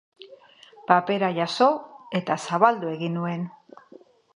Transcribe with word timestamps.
Papera 0.91 1.29
jaso, 1.41 1.69
eta 2.23 2.41
zabaldu 2.49 2.95
egin 2.97 3.19
nuen. 3.23 3.51